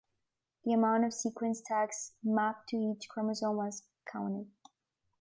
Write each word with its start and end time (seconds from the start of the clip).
The 0.63 0.71
amount 0.73 1.03
of 1.05 1.13
sequence 1.13 1.61
tags 1.63 2.13
mapped 2.23 2.69
to 2.69 2.75
each 2.75 3.07
chromosome 3.07 3.55
was 3.57 3.83
counted. 4.11 4.49